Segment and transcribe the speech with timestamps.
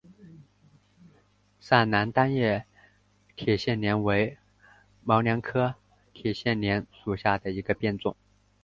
[1.59, 2.65] 陕南单叶
[3.35, 4.35] 铁线莲为
[5.03, 5.75] 毛茛科
[6.11, 8.15] 铁线莲属下的一个变种。